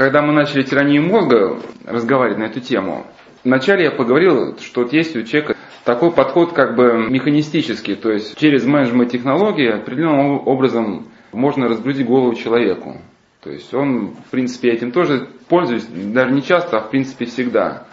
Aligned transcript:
когда 0.00 0.22
мы 0.22 0.32
начали 0.32 0.62
тиранию 0.62 1.02
мозга 1.02 1.58
разговаривать 1.84 2.38
на 2.38 2.44
эту 2.44 2.60
тему, 2.60 3.04
вначале 3.44 3.84
я 3.84 3.90
поговорил, 3.90 4.56
что 4.58 4.84
вот 4.84 4.94
есть 4.94 5.14
у 5.14 5.22
человека 5.24 5.56
такой 5.84 6.10
подход 6.10 6.54
как 6.54 6.74
бы 6.74 7.06
механистический, 7.10 7.96
то 7.96 8.10
есть 8.10 8.38
через 8.38 8.64
менеджмент 8.64 9.12
технологии 9.12 9.68
определенным 9.68 10.48
образом 10.48 11.08
можно 11.32 11.68
разгрузить 11.68 12.06
голову 12.06 12.34
человеку. 12.34 12.96
То 13.42 13.50
есть 13.50 13.74
он, 13.74 14.14
в 14.26 14.30
принципе, 14.30 14.70
этим 14.70 14.90
тоже 14.90 15.28
пользуюсь, 15.50 15.84
даже 15.84 16.32
не 16.32 16.42
часто, 16.42 16.78
а 16.78 16.80
в 16.80 16.88
принципе 16.88 17.26
всегда. 17.26 17.84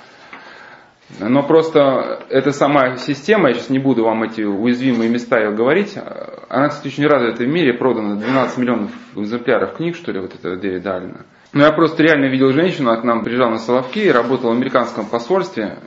Но 1.19 1.43
просто 1.43 2.23
эта 2.29 2.53
сама 2.53 2.95
система, 2.95 3.49
я 3.49 3.55
сейчас 3.55 3.69
не 3.69 3.79
буду 3.79 4.05
вам 4.05 4.23
эти 4.23 4.43
уязвимые 4.43 5.09
места 5.09 5.39
ее 5.39 5.51
говорить, 5.51 5.97
она, 6.47 6.69
кстати, 6.69 6.87
очень 6.87 7.05
развита 7.05 7.43
в 7.43 7.47
мире, 7.49 7.73
продано 7.73 8.15
12 8.15 8.57
миллионов 8.59 8.91
экземпляров 9.17 9.75
книг, 9.75 9.97
что 9.97 10.13
ли, 10.13 10.21
вот 10.21 10.33
это 10.33 10.55
Дэвид 10.55 10.87
Аллена. 10.87 11.25
Но 11.57 11.63
я 11.63 11.71
просто 11.71 12.03
реально 12.03 12.25
видел 12.25 12.51
женщину, 12.53 12.91
она 12.91 13.01
к 13.01 13.03
нам 13.03 13.23
приезжала 13.23 13.49
на 13.49 13.57
Соловки, 13.57 14.07
работала 14.09 14.51
в 14.51 14.57
американском 14.57 15.07
посольстве, 15.07 15.79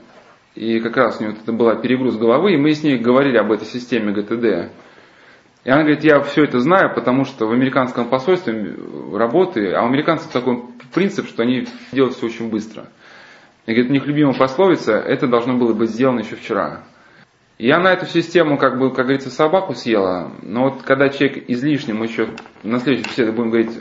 и 0.56 0.80
как 0.80 0.96
раз 0.96 1.18
у 1.18 1.22
нее 1.22 1.30
вот 1.30 1.42
это 1.44 1.52
была 1.52 1.76
перегруз 1.76 2.16
головы, 2.16 2.54
и 2.54 2.56
мы 2.56 2.72
с 2.72 2.82
ней 2.82 2.98
говорили 2.98 3.36
об 3.36 3.52
этой 3.52 3.66
системе 3.66 4.10
ГТД. 4.10 4.72
И 5.62 5.70
она 5.70 5.82
говорит, 5.82 6.02
я 6.02 6.18
все 6.22 6.42
это 6.42 6.58
знаю, 6.58 6.92
потому 6.92 7.24
что 7.24 7.46
в 7.46 7.52
американском 7.52 8.08
посольстве 8.08 8.74
работы, 9.14 9.70
а 9.72 9.84
у 9.84 9.86
американцев 9.86 10.32
такой 10.32 10.60
принцип, 10.92 11.28
что 11.28 11.44
они 11.44 11.68
делают 11.92 12.16
все 12.16 12.26
очень 12.26 12.50
быстро. 12.50 12.86
И 13.66 13.70
говорит, 13.72 13.90
у 13.90 13.94
них 13.94 14.06
любимая 14.06 14.34
пословица, 14.34 14.94
это 14.94 15.28
должно 15.28 15.56
было 15.56 15.72
быть 15.72 15.90
сделано 15.90 16.18
еще 16.18 16.34
вчера. 16.34 16.82
И 17.58 17.68
я 17.68 17.78
на 17.78 17.92
эту 17.92 18.06
систему, 18.06 18.58
как 18.58 18.76
бы, 18.76 18.88
как 18.88 19.06
говорится, 19.06 19.30
собаку 19.30 19.74
съела, 19.74 20.32
но 20.42 20.64
вот 20.64 20.82
когда 20.82 21.10
человек 21.10 21.44
излишне, 21.46 21.94
мы 21.94 22.06
еще 22.06 22.30
на 22.64 22.80
следующей 22.80 23.08
беседе 23.08 23.30
будем 23.30 23.50
говорить, 23.50 23.78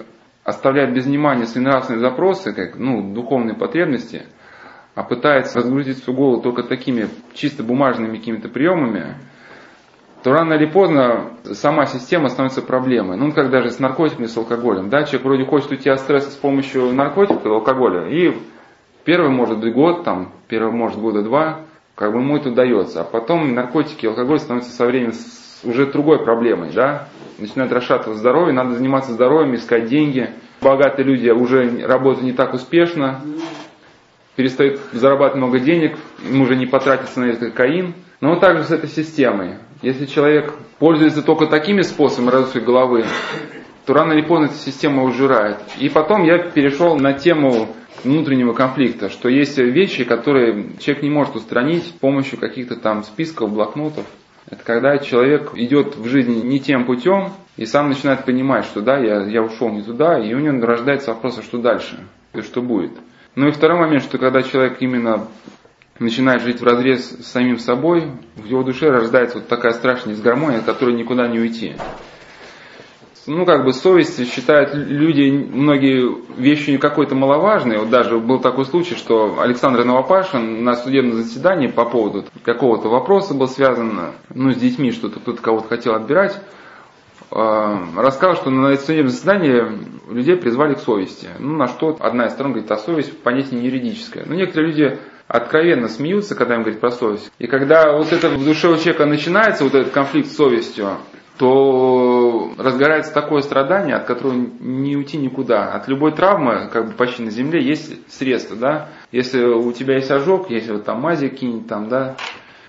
оставляет 0.49 0.93
без 0.93 1.05
внимания 1.05 1.45
свои 1.45 1.63
нравственные 1.63 2.01
запросы, 2.01 2.53
как, 2.53 2.77
ну, 2.77 3.13
духовные 3.13 3.55
потребности, 3.55 4.23
а 4.95 5.03
пытается 5.03 5.59
разгрузить 5.59 6.03
свою 6.03 6.17
голову 6.17 6.41
только 6.41 6.63
такими 6.63 7.07
чисто 7.33 7.63
бумажными 7.63 8.17
какими-то 8.17 8.49
приемами, 8.49 9.15
то 10.23 10.31
рано 10.33 10.53
или 10.53 10.65
поздно 10.65 11.31
сама 11.53 11.85
система 11.85 12.27
становится 12.27 12.61
проблемой. 12.61 13.17
Ну, 13.17 13.31
как 13.31 13.49
даже 13.49 13.71
с 13.71 13.79
наркотиками, 13.79 14.25
с 14.25 14.35
алкоголем. 14.35 14.89
Да, 14.89 15.03
человек 15.03 15.23
вроде 15.23 15.45
хочет 15.45 15.71
уйти 15.71 15.89
от 15.89 15.99
стресса 16.01 16.31
с 16.31 16.35
помощью 16.35 16.93
наркотиков 16.93 17.45
и 17.45 17.49
алкоголя, 17.49 18.09
и 18.09 18.37
первый 19.05 19.31
может 19.31 19.59
быть 19.59 19.73
год, 19.73 20.03
там, 20.03 20.33
первый 20.49 20.73
может 20.73 20.99
года 20.99 21.21
два, 21.21 21.61
как 21.95 22.11
бы 22.11 22.19
ему 22.19 22.35
это 22.35 22.49
удается. 22.49 23.01
А 23.01 23.03
потом 23.05 23.53
наркотики 23.53 24.05
и 24.05 24.09
алкоголь 24.09 24.39
становятся 24.39 24.71
со 24.73 24.85
временем 24.85 25.13
уже 25.63 25.85
другой 25.85 26.23
проблемой, 26.23 26.71
да, 26.73 27.07
начинает 27.39 27.71
расшатываться 27.71 28.19
здоровье, 28.19 28.53
надо 28.53 28.75
заниматься 28.75 29.11
здоровьем, 29.13 29.55
искать 29.55 29.85
деньги. 29.85 30.29
Богатые 30.61 31.05
люди 31.05 31.29
уже 31.29 31.85
работают 31.85 32.25
не 32.25 32.33
так 32.33 32.53
успешно, 32.53 33.21
перестают 34.35 34.79
зарабатывать 34.91 35.43
много 35.43 35.59
денег, 35.59 35.97
им 36.29 36.41
уже 36.41 36.55
не 36.55 36.65
потратиться 36.65 37.19
на 37.19 37.25
этот 37.25 37.51
кокаин. 37.51 37.93
Но 38.21 38.37
также 38.37 38.63
с 38.65 38.71
этой 38.71 38.89
системой. 38.89 39.55
Если 39.81 40.05
человек 40.05 40.53
пользуется 40.77 41.21
только 41.21 41.47
такими 41.47 41.81
способами 41.81 42.31
развития 42.31 42.59
головы, 42.59 43.05
то 43.85 43.93
рано 43.93 44.13
или 44.13 44.21
поздно 44.21 44.45
эта 44.45 44.55
система 44.55 45.03
ужирает. 45.03 45.57
И 45.79 45.89
потом 45.89 46.23
я 46.23 46.37
перешел 46.37 46.97
на 46.97 47.13
тему 47.13 47.69
внутреннего 48.03 48.53
конфликта, 48.53 49.09
что 49.09 49.29
есть 49.29 49.57
вещи, 49.57 50.03
которые 50.03 50.77
человек 50.79 51.03
не 51.03 51.09
может 51.09 51.35
устранить 51.35 51.85
с 51.85 51.89
помощью 51.89 52.39
каких-то 52.39 52.75
там 52.75 53.03
списков, 53.03 53.51
блокнотов. 53.51 54.05
Это 54.49 54.63
когда 54.63 54.97
человек 54.97 55.51
идет 55.55 55.95
в 55.95 56.07
жизни 56.07 56.41
не 56.41 56.59
тем 56.59 56.85
путем 56.85 57.33
и 57.55 57.65
сам 57.65 57.89
начинает 57.89 58.25
понимать, 58.25 58.65
что 58.65 58.81
да, 58.81 58.97
я, 58.97 59.23
я 59.23 59.43
ушел 59.43 59.69
не 59.69 59.83
туда, 59.83 60.19
и 60.19 60.33
у 60.33 60.39
него 60.39 60.65
рождается 60.65 61.13
вопрос, 61.13 61.37
а 61.37 61.43
что 61.43 61.59
дальше, 61.59 61.99
и 62.33 62.41
что 62.41 62.61
будет. 62.61 62.91
Ну 63.35 63.47
и 63.47 63.51
второй 63.51 63.79
момент, 63.79 64.03
что 64.03 64.17
когда 64.17 64.41
человек 64.41 64.77
именно 64.81 65.27
начинает 65.99 66.41
жить 66.41 66.61
в 66.61 66.63
разрез 66.63 67.09
с 67.09 67.27
самим 67.27 67.59
собой, 67.59 68.11
в 68.35 68.45
его 68.45 68.63
душе 68.63 68.89
рождается 68.89 69.37
вот 69.37 69.47
такая 69.47 69.73
страшная 69.73 70.15
дисгармония, 70.15 70.59
от 70.59 70.65
которой 70.65 70.95
никуда 70.95 71.27
не 71.27 71.39
уйти 71.39 71.75
ну, 73.29 73.45
как 73.45 73.63
бы 73.63 73.73
совесть 73.73 74.27
считают 74.33 74.73
люди, 74.73 75.29
многие 75.29 76.17
вещи 76.35 76.77
какой-то 76.77 77.15
маловажные. 77.15 77.79
Вот 77.79 77.89
даже 77.89 78.17
был 78.17 78.39
такой 78.39 78.65
случай, 78.65 78.95
что 78.95 79.39
Александр 79.39 79.83
Новопашин 79.83 80.63
на 80.63 80.75
судебном 80.75 81.13
заседании 81.13 81.67
по 81.67 81.85
поводу 81.85 82.25
какого-то 82.43 82.89
вопроса 82.89 83.35
был 83.35 83.47
связан, 83.47 84.13
ну, 84.33 84.51
с 84.51 84.57
детьми, 84.57 84.91
что-то 84.91 85.19
кто-то 85.19 85.41
кого-то 85.41 85.67
хотел 85.67 85.93
отбирать, 85.93 86.41
а, 87.31 87.79
рассказал, 87.95 88.35
что 88.35 88.49
на 88.49 88.75
судебном 88.75 89.11
заседании 89.11 89.63
людей 90.11 90.35
призвали 90.35 90.73
к 90.73 90.79
совести. 90.79 91.27
Ну, 91.37 91.55
на 91.55 91.67
что 91.67 91.95
одна 91.99 92.25
из 92.25 92.31
сторон 92.31 92.53
говорит, 92.53 92.71
а 92.71 92.77
совесть 92.77 93.21
понятие 93.21 93.59
не 93.59 93.67
юридическое. 93.67 94.25
Но 94.25 94.33
некоторые 94.33 94.71
люди 94.71 94.99
откровенно 95.27 95.87
смеются, 95.87 96.33
когда 96.33 96.55
им 96.55 96.61
говорят 96.61 96.81
про 96.81 96.89
совесть. 96.89 97.31
И 97.37 97.45
когда 97.45 97.95
вот 97.95 98.11
это 98.11 98.29
в 98.29 98.43
душе 98.43 98.69
у 98.69 98.77
человека 98.77 99.05
начинается, 99.05 99.63
вот 99.63 99.75
этот 99.75 99.93
конфликт 99.93 100.31
с 100.31 100.35
совестью, 100.35 100.97
то 101.39 102.53
разгорается 102.57 103.13
такое 103.13 103.41
страдание, 103.41 103.95
от 103.95 104.03
которого 104.03 104.33
не 104.33 104.97
уйти 104.97 105.17
никуда. 105.17 105.71
От 105.71 105.87
любой 105.87 106.11
травмы, 106.11 106.67
как 106.67 106.87
бы 106.87 106.91
почти 106.91 107.23
на 107.23 107.31
земле, 107.31 107.65
есть 107.65 108.11
средства, 108.11 108.57
да. 108.57 108.89
Если 109.13 109.41
у 109.41 109.71
тебя 109.71 109.95
есть 109.95 110.11
ожог, 110.11 110.49
если 110.49 110.73
вот 110.73 110.83
там 110.83 110.99
мази 110.99 111.29
кинь 111.29 111.63
там, 111.63 111.87
да. 111.87 112.17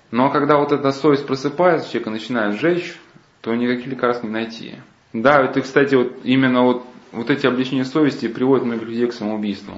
Но 0.09 0.29
когда 0.29 0.57
вот 0.57 0.71
эта 0.71 0.91
совесть 0.93 1.27
просыпается, 1.27 1.89
человека 1.89 2.11
начинает 2.11 2.55
сжечь, 2.55 2.95
то 3.41 3.53
никаких 3.53 3.87
лекарств 3.87 4.23
не 4.23 4.29
найти. 4.29 4.75
Да, 5.11 5.43
это, 5.43 5.59
кстати, 5.59 5.95
вот 5.95 6.19
именно 6.23 6.63
вот, 6.63 6.85
вот 7.11 7.29
эти 7.29 7.45
обличения 7.45 7.83
совести 7.83 8.29
приводят 8.29 8.65
многих 8.65 8.87
людей 8.87 9.07
к 9.07 9.13
самоубийству. 9.13 9.73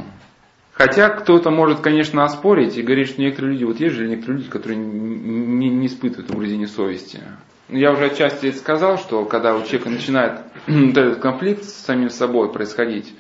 Хотя 0.74 1.10
кто-то 1.10 1.52
может, 1.52 1.82
конечно, 1.82 2.24
оспорить 2.24 2.78
и 2.78 2.82
говорить, 2.82 3.10
что 3.10 3.22
некоторые 3.22 3.54
люди, 3.54 3.64
вот 3.64 3.80
есть 3.80 3.96
же 3.96 4.08
некоторые 4.08 4.40
люди, 4.40 4.50
которые 4.50 4.78
не, 4.78 5.70
не 5.70 5.88
испытывают 5.88 6.32
угрызения 6.32 6.68
совести. 6.68 7.22
Я 7.70 7.92
уже 7.92 8.06
отчасти 8.06 8.52
сказал, 8.52 8.98
что 8.98 9.24
когда 9.26 9.56
у 9.56 9.62
человека 9.64 9.90
начинает 9.90 10.40
этот 10.68 11.20
конфликт 11.20 11.64
с 11.64 11.74
самим 11.74 12.10
собой 12.10 12.52
происходить, 12.52 13.14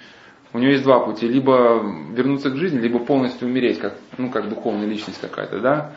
у 0.52 0.60
него 0.60 0.72
есть 0.72 0.84
два 0.84 1.00
пути. 1.00 1.28
Либо 1.28 1.84
вернуться 2.12 2.50
к 2.50 2.56
жизни, 2.56 2.80
либо 2.80 3.00
полностью 3.00 3.48
умереть, 3.48 3.80
как, 3.80 3.96
ну, 4.18 4.30
как 4.30 4.50
духовная 4.50 4.88
личность 4.88 5.22
какая-то, 5.22 5.60
да. 5.60 5.92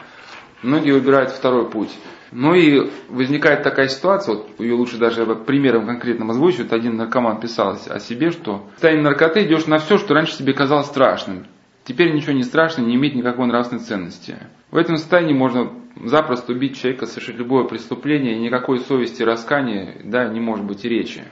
Многие 0.62 0.92
выбирают 0.92 1.30
второй 1.30 1.70
путь. 1.70 1.90
Ну 2.32 2.54
и 2.54 2.90
возникает 3.08 3.62
такая 3.62 3.88
ситуация, 3.88 4.36
вот 4.36 4.58
ее 4.58 4.74
лучше 4.74 4.98
даже 4.98 5.24
примером 5.34 5.86
конкретным 5.86 6.30
озвучить. 6.30 6.60
Вот 6.60 6.72
один 6.72 6.96
наркоман 6.96 7.40
писал 7.40 7.78
о 7.88 8.00
себе, 8.00 8.30
что 8.30 8.66
в 8.68 8.72
состоянии 8.72 9.02
наркоты 9.02 9.44
идешь 9.44 9.66
на 9.66 9.78
все, 9.78 9.98
что 9.98 10.14
раньше 10.14 10.34
себе 10.34 10.52
казалось 10.52 10.86
страшным. 10.86 11.46
Теперь 11.84 12.12
ничего 12.12 12.32
не 12.32 12.42
страшно, 12.42 12.82
не 12.82 12.96
имеет 12.96 13.14
никакой 13.14 13.46
нравственной 13.46 13.80
ценности. 13.80 14.38
В 14.72 14.76
этом 14.76 14.96
состоянии 14.96 15.34
можно 15.34 15.70
запросто 16.04 16.52
убить 16.52 16.76
человека, 16.76 17.06
совершить 17.06 17.36
любое 17.36 17.64
преступление, 17.64 18.34
и 18.34 18.40
никакой 18.40 18.80
совести 18.80 19.22
раскания 19.22 20.00
да, 20.02 20.26
не 20.26 20.40
может 20.40 20.64
быть 20.64 20.84
и 20.84 20.88
речи. 20.88 21.22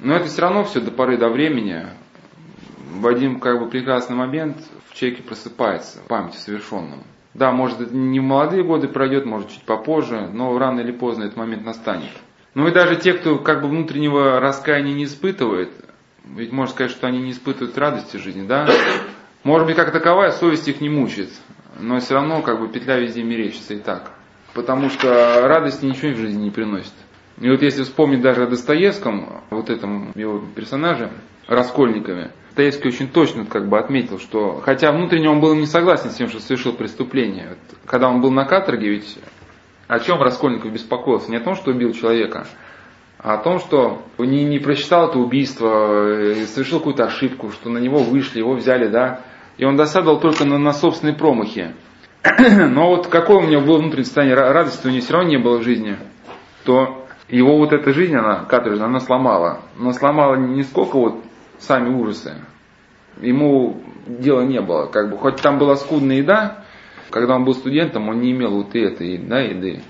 Но 0.00 0.16
это 0.16 0.26
все 0.26 0.42
равно 0.42 0.64
все 0.64 0.80
до 0.80 0.90
поры 0.90 1.16
до 1.16 1.28
времени. 1.28 1.86
В 2.92 3.06
один 3.06 3.38
как 3.38 3.60
бы 3.60 3.68
прекрасный 3.68 4.16
момент 4.16 4.56
в 4.88 4.94
человеке 4.94 5.22
просыпается 5.22 6.00
память 6.08 6.34
о 6.34 6.38
совершенном. 6.38 7.04
Да, 7.34 7.52
может 7.52 7.80
это 7.80 7.94
не 7.94 8.20
в 8.20 8.24
молодые 8.24 8.64
годы 8.64 8.88
пройдет, 8.88 9.24
может 9.24 9.50
чуть 9.50 9.62
попозже, 9.62 10.28
но 10.32 10.58
рано 10.58 10.80
или 10.80 10.92
поздно 10.92 11.24
этот 11.24 11.36
момент 11.36 11.64
настанет. 11.64 12.10
Ну 12.54 12.66
и 12.66 12.72
даже 12.72 12.96
те, 12.96 13.12
кто 13.12 13.38
как 13.38 13.62
бы 13.62 13.68
внутреннего 13.68 14.40
раскаяния 14.40 14.94
не 14.94 15.04
испытывает, 15.04 15.70
ведь 16.24 16.52
можно 16.52 16.72
сказать, 16.72 16.90
что 16.90 17.06
они 17.06 17.20
не 17.20 17.30
испытывают 17.30 17.78
радости 17.78 18.16
жизни, 18.16 18.46
да? 18.46 18.68
Может 19.44 19.66
быть, 19.66 19.76
как 19.76 19.92
таковая 19.92 20.32
совесть 20.32 20.68
их 20.68 20.80
не 20.80 20.88
мучает 20.88 21.30
но 21.78 21.98
все 22.00 22.14
равно 22.14 22.42
как 22.42 22.60
бы 22.60 22.68
петля 22.68 22.98
везде 22.98 23.22
мерещится 23.22 23.74
и 23.74 23.78
так. 23.78 24.12
Потому 24.54 24.90
что 24.90 25.46
радости 25.46 25.84
ничего 25.84 26.12
в 26.12 26.16
жизни 26.16 26.44
не 26.44 26.50
приносит. 26.50 26.92
И 27.40 27.48
вот 27.48 27.62
если 27.62 27.84
вспомнить 27.84 28.20
даже 28.20 28.42
о 28.42 28.46
Достоевском, 28.46 29.42
вот 29.50 29.70
этом 29.70 30.12
его 30.14 30.42
персонаже, 30.54 31.10
Раскольникове, 31.46 32.32
Достоевский 32.50 32.88
очень 32.88 33.08
точно 33.08 33.46
как 33.46 33.68
бы 33.68 33.78
отметил, 33.78 34.18
что, 34.18 34.60
хотя 34.60 34.90
внутренне 34.90 35.30
он 35.30 35.40
был 35.40 35.54
не 35.54 35.66
согласен 35.66 36.10
с 36.10 36.16
тем, 36.16 36.28
что 36.28 36.40
совершил 36.40 36.72
преступление, 36.72 37.56
когда 37.86 38.08
он 38.08 38.20
был 38.20 38.32
на 38.32 38.44
каторге, 38.44 38.90
ведь 38.90 39.18
о 39.86 40.00
чем 40.00 40.20
Раскольников 40.20 40.72
беспокоился? 40.72 41.30
Не 41.30 41.36
о 41.36 41.44
том, 41.44 41.54
что 41.54 41.70
убил 41.70 41.92
человека, 41.92 42.46
а 43.18 43.34
о 43.34 43.38
том, 43.38 43.60
что 43.60 44.02
не, 44.18 44.44
не 44.44 44.58
просчитал 44.58 45.08
это 45.08 45.18
убийство, 45.20 46.08
э, 46.08 46.46
совершил 46.46 46.80
какую-то 46.80 47.04
ошибку, 47.04 47.50
что 47.50 47.70
на 47.70 47.78
него 47.78 47.98
вышли, 47.98 48.40
его 48.40 48.54
взяли, 48.54 48.88
да, 48.88 49.20
и 49.56 49.64
он 49.64 49.76
досадовал 49.76 50.18
только 50.18 50.44
на, 50.44 50.58
на 50.58 50.72
собственные 50.72 51.14
промахи. 51.14 51.72
Но 52.48 52.88
вот 52.88 53.06
какое 53.06 53.38
у 53.38 53.48
него 53.48 53.62
было 53.62 53.78
внутреннее 53.78 54.06
состояние 54.06 54.34
радости, 54.34 54.86
у 54.86 54.90
него 54.90 55.02
все 55.02 55.12
равно 55.12 55.28
не 55.28 55.38
было 55.38 55.58
в 55.58 55.62
жизни, 55.62 55.96
то 56.64 57.06
его 57.28 57.58
вот 57.58 57.72
эта 57.72 57.92
жизнь, 57.92 58.16
она 58.16 58.44
каторжная, 58.44 58.86
она 58.86 58.98
сломала. 58.98 59.60
Но 59.78 59.92
сломала 59.92 60.34
не 60.34 60.64
сколько 60.64 60.96
вот 60.98 61.22
сами 61.60 61.94
ужасы. 61.94 62.34
Ему 63.20 63.80
дела 64.06 64.42
не 64.42 64.60
было. 64.60 64.86
Как 64.86 65.10
бы, 65.10 65.18
хоть 65.18 65.36
там 65.36 65.58
была 65.58 65.76
скудная 65.76 66.16
еда, 66.16 66.64
когда 67.10 67.36
он 67.36 67.44
был 67.44 67.54
студентом, 67.54 68.08
он 68.08 68.20
не 68.20 68.32
имел 68.32 68.62
вот 68.62 68.74
этой 68.74 69.18
да, 69.18 69.40
еды. 69.40 69.82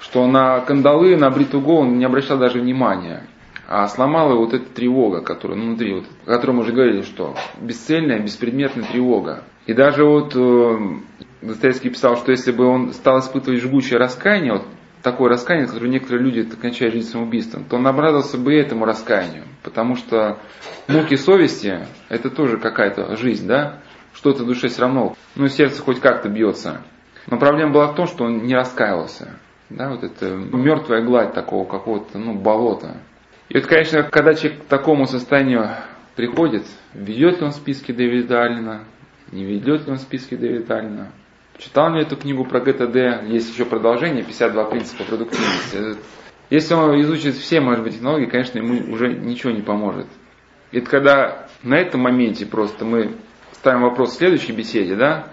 Что 0.00 0.26
на 0.26 0.60
кандалы, 0.60 1.16
на 1.16 1.30
бритву 1.30 1.60
голову 1.60 1.88
он 1.88 1.98
не 1.98 2.04
обращал 2.04 2.38
даже 2.38 2.60
внимания. 2.60 3.24
а 3.68 3.88
сломала 3.88 4.34
вот 4.36 4.54
эта 4.54 4.66
тревога, 4.66 5.22
которая 5.22 5.58
внутри, 5.58 5.94
вот, 5.94 6.04
о 6.26 6.30
которой 6.30 6.52
мы 6.52 6.60
уже 6.62 6.72
говорили, 6.72 7.02
что 7.02 7.34
бесцельная, 7.60 8.20
беспредметная 8.20 8.84
тревога. 8.84 9.42
И 9.66 9.72
даже 9.72 10.04
вот 10.04 10.36
э, 10.36 10.78
Достоевский 11.42 11.90
писал, 11.90 12.16
что 12.16 12.30
если 12.30 12.52
бы 12.52 12.64
он 12.64 12.92
стал 12.92 13.18
испытывать 13.18 13.60
жгучее 13.60 13.98
раскаяние, 13.98 14.52
вот 14.54 14.66
такое 15.02 15.30
раскаяние, 15.30 15.68
которое 15.68 15.88
некоторые 15.88 16.24
люди 16.24 16.42
кончают 16.42 16.94
жизнь 16.94 17.10
самоубийством, 17.10 17.64
то 17.64 17.76
он 17.76 17.86
обрадовался 17.86 18.38
бы 18.38 18.54
этому 18.54 18.84
раскаянию. 18.84 19.44
Потому 19.62 19.96
что 19.96 20.38
муки 20.88 21.16
совести– 21.16 21.86
это 22.08 22.30
тоже 22.30 22.58
какая-то 22.58 23.16
жизнь, 23.16 23.46
да? 23.46 23.80
Что-то 24.14 24.44
в 24.44 24.46
душе 24.46 24.68
все 24.68 24.82
равно, 24.82 25.14
ну, 25.34 25.48
сердце 25.48 25.82
хоть 25.82 26.00
как-то 26.00 26.28
бьется. 26.28 26.82
Но 27.26 27.38
проблема 27.38 27.72
была 27.72 27.88
в 27.88 27.94
том, 27.94 28.06
что 28.06 28.24
он 28.24 28.44
не 28.44 28.54
раскаивался. 28.54 29.38
Да, 29.68 29.90
вот 29.90 30.04
это 30.04 30.30
мертвая 30.34 31.02
гладь 31.02 31.34
такого 31.34 31.68
какого-то, 31.68 32.18
ну, 32.18 32.34
болота. 32.34 32.98
И 33.48 33.56
вот, 33.56 33.66
конечно, 33.66 34.02
когда 34.04 34.34
человек 34.34 34.62
к 34.62 34.66
такому 34.66 35.06
состоянию 35.06 35.70
приходит, 36.14 36.64
ведет 36.94 37.40
ли 37.40 37.46
он 37.46 37.52
списки 37.52 37.92
Дэвида 37.92 38.42
Аллена, 38.42 38.84
не 39.32 39.44
ведет 39.44 39.86
ли 39.86 39.92
он 39.92 39.98
списки 39.98 40.34
Дэвида 40.34 40.78
Аллена, 40.78 41.10
читал 41.58 41.92
ли 41.94 42.02
эту 42.02 42.16
книгу 42.16 42.44
про 42.44 42.60
ГТД, 42.60 43.28
есть 43.28 43.52
еще 43.52 43.64
продолжение, 43.64 44.22
52 44.22 44.64
принципа 44.64 45.04
продуктивности. 45.04 45.98
Если 46.50 46.74
он 46.74 47.00
изучит 47.00 47.34
все, 47.34 47.60
может 47.60 47.82
быть, 47.82 47.94
технологии, 47.94 48.26
конечно, 48.26 48.58
ему 48.58 48.92
уже 48.92 49.12
ничего 49.12 49.52
не 49.52 49.62
поможет. 49.62 50.06
Это 50.72 50.88
когда 50.88 51.48
на 51.62 51.74
этом 51.74 52.02
моменте 52.02 52.46
просто 52.46 52.84
мы 52.84 53.16
ставим 53.52 53.82
вопрос 53.82 54.12
в 54.12 54.18
следующей 54.18 54.52
беседе, 54.52 54.94
да, 54.94 55.28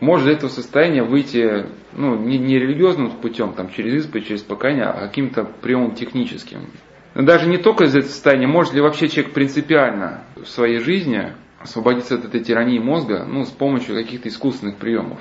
может 0.00 0.28
из 0.28 0.36
этого 0.36 0.50
состояния 0.50 1.02
выйти 1.02 1.66
ну, 1.92 2.16
не, 2.16 2.38
не 2.38 2.58
религиозным 2.58 3.10
путем, 3.10 3.52
там, 3.52 3.70
через 3.70 4.04
исповедь, 4.04 4.26
через 4.26 4.42
покаяние, 4.42 4.86
а 4.86 5.06
каким-то 5.06 5.44
приемом 5.44 5.94
техническим. 5.94 6.66
Но 7.14 7.22
даже 7.22 7.48
не 7.48 7.58
только 7.58 7.84
из 7.84 7.94
этого 7.94 8.10
состояния, 8.10 8.46
может 8.46 8.72
ли 8.72 8.80
вообще 8.80 9.08
человек 9.08 9.34
принципиально 9.34 10.24
в 10.36 10.46
своей 10.46 10.78
жизни 10.78 11.32
освободиться 11.60 12.16
от 12.16 12.24
этой 12.24 12.40
тирании 12.40 12.78
мозга 12.78 13.24
ну, 13.24 13.44
с 13.44 13.50
помощью 13.50 13.94
каких-то 13.94 14.28
искусственных 14.28 14.76
приемов. 14.76 15.20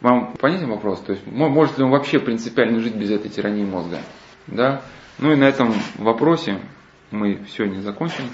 Вам 0.00 0.34
понятен 0.38 0.68
вопрос? 0.68 1.00
То 1.00 1.12
есть, 1.12 1.26
может 1.26 1.78
ли 1.78 1.84
он 1.84 1.90
вообще 1.90 2.18
принципиально 2.18 2.80
жить 2.80 2.94
без 2.94 3.10
этой 3.10 3.30
тирании 3.30 3.64
мозга? 3.64 3.98
Да? 4.46 4.82
Ну 5.18 5.32
и 5.32 5.36
на 5.36 5.44
этом 5.44 5.72
вопросе 5.96 6.60
мы 7.10 7.44
сегодня 7.48 7.80
закончим. 7.80 8.24